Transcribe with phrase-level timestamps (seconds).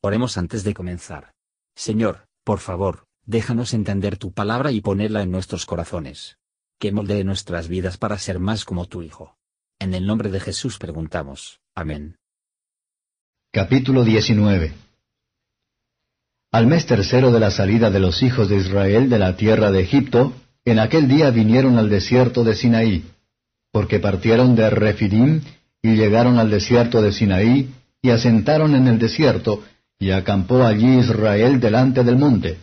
[0.00, 1.32] Oremos antes de comenzar.
[1.74, 6.38] Señor, por favor, déjanos entender tu palabra y ponerla en nuestros corazones.
[6.78, 9.36] Que moldee nuestras vidas para ser más como tu Hijo.
[9.80, 11.60] En el nombre de Jesús preguntamos.
[11.74, 12.16] Amén.
[13.52, 14.72] Capítulo 19
[16.52, 19.80] Al mes tercero de la salida de los hijos de Israel de la tierra de
[19.80, 20.32] Egipto,
[20.64, 23.04] en aquel día vinieron al desierto de Sinaí,
[23.72, 25.42] porque partieron de Refidim
[25.82, 29.64] y llegaron al desierto de Sinaí y asentaron en el desierto,
[29.98, 32.58] y acampó allí Israel delante del monte.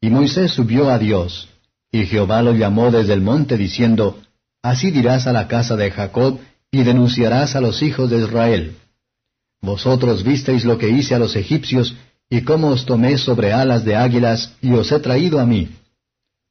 [0.00, 1.48] Y Moisés subió a Dios,
[1.90, 4.18] y Jehová lo llamó desde el monte diciendo,
[4.62, 6.40] Así dirás a la casa de Jacob,
[6.70, 8.76] y denunciarás a los hijos de Israel.
[9.62, 11.94] Vosotros visteis lo que hice a los egipcios,
[12.28, 15.70] y cómo os tomé sobre alas de águilas, y os he traído a mí.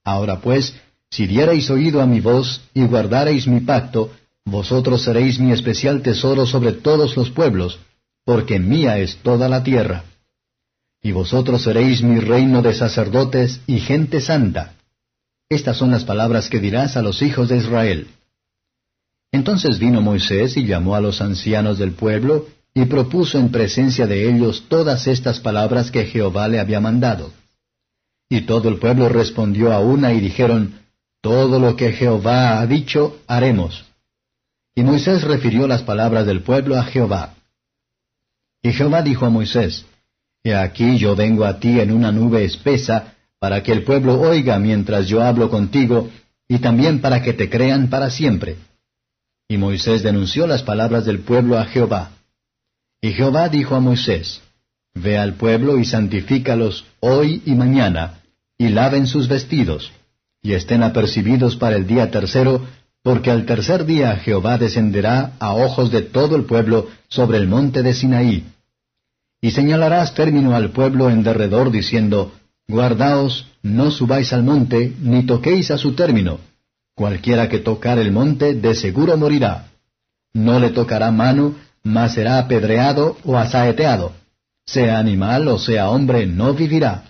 [0.03, 0.73] Ahora pues,
[1.11, 4.11] si diereis oído a mi voz, y guardareis mi pacto,
[4.45, 7.79] vosotros seréis mi especial tesoro sobre todos los pueblos,
[8.27, 10.03] porque mía es toda la tierra.
[11.01, 14.73] Y vosotros seréis mi reino de sacerdotes y gente santa.
[15.47, 18.09] Estas son las palabras que dirás a los hijos de Israel.
[19.31, 24.29] Entonces vino Moisés y llamó a los ancianos del pueblo, y propuso en presencia de
[24.29, 27.31] ellos todas estas palabras que Jehová le había mandado.
[28.27, 30.81] Y todo el pueblo respondió a una y dijeron,
[31.21, 33.85] Todo lo que Jehová ha dicho, haremos.
[34.75, 37.36] Y Moisés refirió las palabras del pueblo a Jehová.
[38.67, 39.85] Y Jehová dijo a Moisés,
[40.43, 44.59] He aquí yo vengo a ti en una nube espesa, para que el pueblo oiga
[44.59, 46.09] mientras yo hablo contigo,
[46.49, 48.57] y también para que te crean para siempre.
[49.47, 52.11] Y Moisés denunció las palabras del pueblo a Jehová.
[52.99, 54.41] Y Jehová dijo a Moisés,
[54.93, 58.19] Ve al pueblo y santifícalos hoy y mañana,
[58.57, 59.93] y laven sus vestidos,
[60.43, 62.67] y estén apercibidos para el día tercero,
[63.01, 67.81] porque al tercer día Jehová descenderá a ojos de todo el pueblo sobre el monte
[67.81, 68.43] de Sinaí.
[69.41, 72.33] Y señalarás término al pueblo en derredor diciendo,
[72.67, 76.39] Guardaos, no subáis al monte, ni toquéis a su término.
[76.95, 79.67] Cualquiera que tocar el monte, de seguro morirá.
[80.33, 84.13] No le tocará mano, mas será apedreado o asaeteado.
[84.65, 87.03] Sea animal o sea hombre, no vivirá.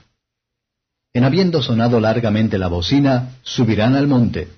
[1.13, 4.49] En habiendo sonado largamente la bocina, subirán al monte.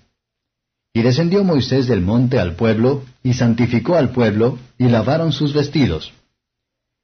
[0.93, 6.11] Y descendió Moisés del monte al pueblo, y santificó al pueblo, y lavaron sus vestidos.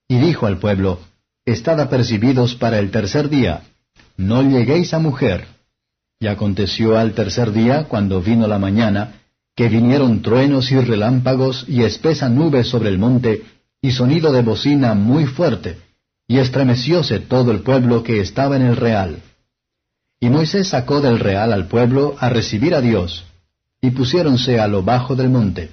[0.07, 0.99] Y dijo al pueblo,
[1.45, 3.61] Estad apercibidos para el tercer día,
[4.17, 5.47] no lleguéis a mujer.
[6.19, 9.21] Y aconteció al tercer día, cuando vino la mañana,
[9.55, 13.43] que vinieron truenos y relámpagos y espesa nube sobre el monte,
[13.81, 15.77] y sonido de bocina muy fuerte,
[16.27, 19.21] y estremecióse todo el pueblo que estaba en el real.
[20.19, 23.25] Y Moisés sacó del real al pueblo a recibir a Dios,
[23.81, 25.69] y pusiéronse a lo bajo del monte.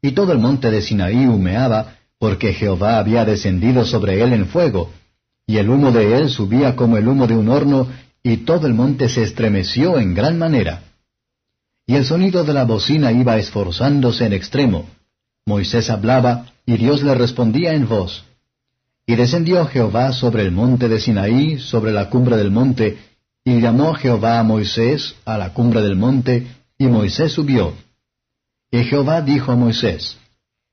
[0.00, 4.90] Y todo el monte de Sinaí humeaba, porque Jehová había descendido sobre él en fuego,
[5.46, 7.88] y el humo de él subía como el humo de un horno,
[8.22, 10.82] y todo el monte se estremeció en gran manera.
[11.86, 14.86] Y el sonido de la bocina iba esforzándose en extremo.
[15.46, 18.22] Moisés hablaba, y Dios le respondía en voz.
[19.06, 22.98] Y descendió Jehová sobre el monte de Sinaí, sobre la cumbre del monte,
[23.44, 27.72] y llamó Jehová a Moisés a la cumbre del monte, y Moisés subió.
[28.70, 30.18] Y Jehová dijo a Moisés,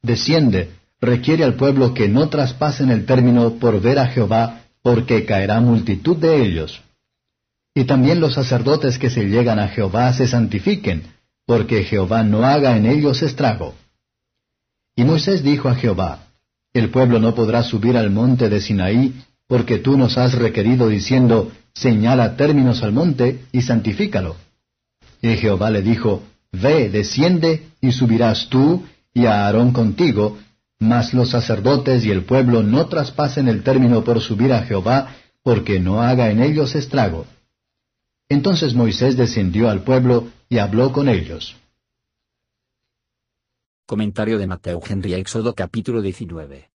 [0.02, 5.60] Desciende, requiere al pueblo que no traspasen el término por ver a Jehová, porque caerá
[5.60, 6.82] multitud de ellos.
[7.76, 11.04] Y también los sacerdotes que se llegan a Jehová se santifiquen,
[11.46, 13.76] porque Jehová no haga en ellos estrago.
[14.96, 16.28] Y Moisés dijo a Jehová,
[16.74, 19.14] El pueblo no podrá subir al monte de Sinaí,
[19.48, 24.36] porque tú nos has requerido diciendo, Señala términos al monte y santifícalo.
[25.22, 30.40] Y Jehová le dijo, Ve, desciende, y subirás tú, y a Aarón contigo,
[30.80, 35.80] mas los sacerdotes y el pueblo no traspasen el término por subir a Jehová, porque
[35.80, 37.26] no haga en ellos estrago.
[38.30, 41.56] Entonces Moisés descendió al pueblo y habló con ellos.
[43.86, 46.70] Comentario de Mateo Henry Éxodo capítulo 19.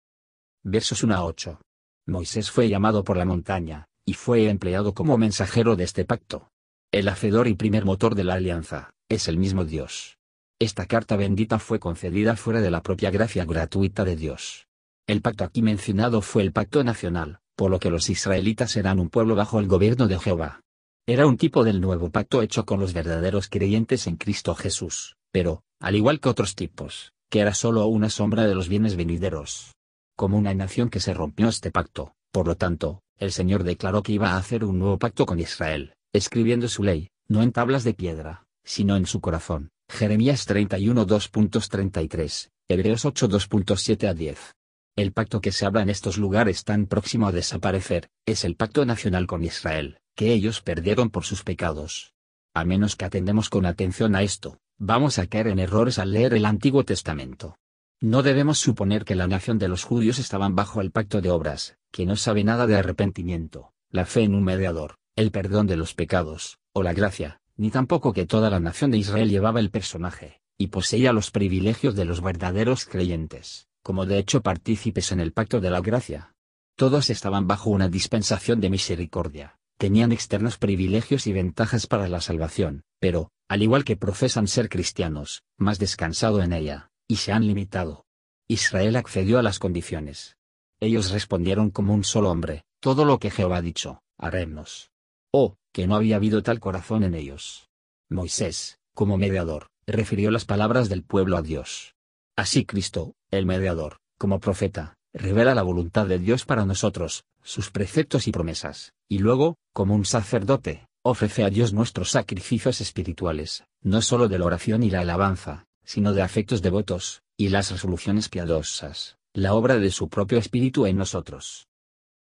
[0.63, 1.61] Versos 1 a 8.
[2.07, 6.51] Moisés fue llamado por la montaña, y fue empleado como mensajero de este pacto.
[6.91, 10.19] El hacedor y primer motor de la alianza, es el mismo Dios.
[10.63, 14.69] Esta carta bendita fue concedida fuera de la propia gracia gratuita de Dios.
[15.09, 19.11] El pacto aquí mencionado fue el pacto nacional, por lo que los israelitas eran un
[19.11, 20.61] pueblo bajo el gobierno de Jehová.
[21.05, 25.65] Era un tipo del nuevo pacto hecho con los verdaderos creyentes en Cristo Jesús, pero,
[25.81, 29.75] al igual que otros tipos, que era solo una sombra de los bienes venideros.
[30.17, 34.13] Como una nación que se rompió este pacto, por lo tanto, el Señor declaró que
[34.13, 37.95] iba a hacer un nuevo pacto con Israel, escribiendo su ley, no en tablas de
[37.95, 44.55] piedra, sino en su corazón, Jeremías 31 2.33, Hebreos 8 2.7 a 10.
[44.97, 48.87] El pacto que se habla en estos lugares tan próximo a desaparecer, es el pacto
[48.87, 52.15] nacional con Israel, que ellos perdieron por sus pecados.
[52.55, 56.33] A menos que atendemos con atención a esto, vamos a caer en errores al leer
[56.33, 57.59] el Antiguo Testamento.
[58.01, 61.77] No debemos suponer que la nación de los judíos estaban bajo el pacto de obras,
[61.91, 65.93] que no sabe nada de arrepentimiento, la fe en un mediador, el perdón de los
[65.93, 70.41] pecados, o la gracia, ni tampoco que toda la nación de Israel llevaba el personaje,
[70.59, 75.61] y poseía los privilegios de los verdaderos creyentes, como de hecho partícipes en el pacto
[75.61, 76.35] de la gracia.
[76.77, 82.85] Todos estaban bajo una dispensación de misericordia, tenían externos privilegios y ventajas para la salvación,
[83.01, 88.07] pero, al igual que profesan ser cristianos, más descansado en ella, y se han limitado.
[88.47, 90.37] Israel accedió a las condiciones.
[90.81, 94.92] Ellos respondieron como un solo hombre, todo lo que Jehová ha dicho, haremos.
[95.35, 97.71] Oh, que no había habido tal corazón en ellos.
[98.11, 101.95] Moisés, como mediador, refirió las palabras del pueblo a Dios.
[102.37, 108.29] Así Cristo, el mediador, como profeta, revela la voluntad de Dios para nosotros, sus preceptos
[108.29, 114.29] y promesas, y luego, como un sacerdote, ofrece a Dios nuestros sacrificios espirituales, no solo
[114.29, 119.55] de la oración y la alabanza, sino de afectos devotos, y las resoluciones piadosas, la
[119.55, 121.69] obra de su propio espíritu en nosotros.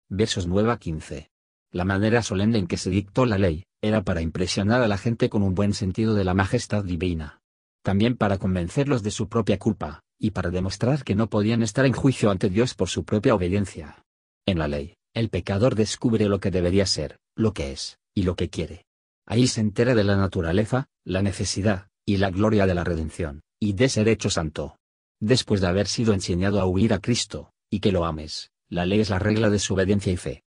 [0.10, 1.30] Versos 9 a 15.
[1.78, 5.30] La manera solemne en que se dictó la ley, era para impresionar a la gente
[5.30, 7.40] con un buen sentido de la majestad divina.
[7.84, 11.94] También para convencerlos de su propia culpa, y para demostrar que no podían estar en
[11.94, 14.04] juicio ante Dios por su propia obediencia.
[14.48, 18.36] En la ley, el pecador descubre lo que debería ser, lo que es, y lo
[18.36, 18.86] que quiere.
[19.28, 23.74] Ahí se entera de la naturaleza, la necesidad, y la gloria de la redención y
[23.74, 24.78] de ser hecho santo.
[25.22, 29.00] Después de haber sido enseñado a huir a Cristo, y que lo ames, la ley
[29.00, 30.44] es la regla de su obediencia y fe.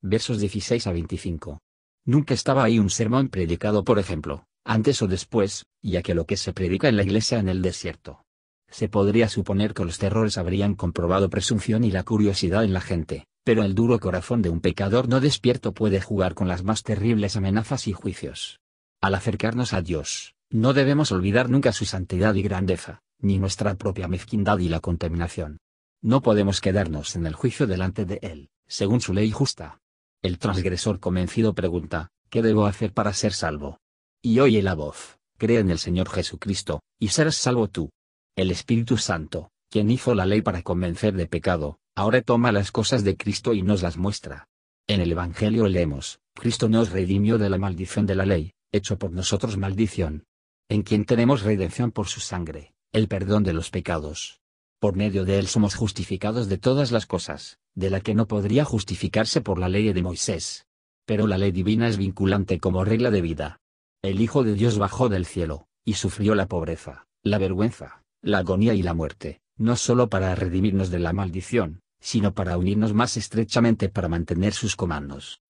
[0.00, 1.60] Versos 16 a 25.
[2.04, 6.36] Nunca estaba ahí un sermón predicado por ejemplo, antes o después, ya que lo que
[6.36, 8.24] se predica en la iglesia en el desierto.
[8.70, 13.26] Se podría suponer que los terrores habrían comprobado presunción y la curiosidad en la gente,
[13.42, 17.34] pero el duro corazón de un pecador no despierto puede jugar con las más terribles
[17.34, 18.60] amenazas y juicios.
[19.00, 24.06] Al acercarnos a Dios, no debemos olvidar nunca su santidad y grandeza, ni nuestra propia
[24.06, 25.58] mezquindad y la contaminación.
[26.02, 29.80] No podemos quedarnos en el juicio delante de Él, según su ley justa.
[30.20, 33.78] El transgresor convencido pregunta, ¿qué debo hacer para ser salvo?
[34.20, 37.90] Y oye la voz, cree en el Señor Jesucristo, y serás salvo tú.
[38.36, 43.04] El Espíritu Santo, quien hizo la ley para convencer de pecado, ahora toma las cosas
[43.04, 44.48] de Cristo y nos las muestra.
[44.88, 49.12] En el Evangelio leemos, Cristo nos redimió de la maldición de la ley, hecho por
[49.12, 50.24] nosotros maldición,
[50.68, 54.40] en quien tenemos redención por su sangre, el perdón de los pecados.
[54.80, 58.64] Por medio de él somos justificados de todas las cosas, de la que no podría
[58.64, 60.66] justificarse por la ley de Moisés.
[61.06, 63.60] Pero la ley divina es vinculante como regla de vida.
[64.02, 68.74] El Hijo de Dios bajó del cielo, y sufrió la pobreza, la vergüenza, la agonía
[68.74, 73.88] y la muerte, no solo para redimirnos de la maldición, sino para unirnos más estrechamente
[73.88, 75.40] para mantener sus comandos.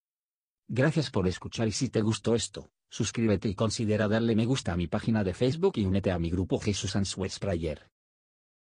[0.69, 4.77] Gracias por escuchar y si te gustó esto, Suscríbete y considera darle me gusta a
[4.77, 7.91] mi página de Facebook y únete a mi grupo Jesús Answers Prayer.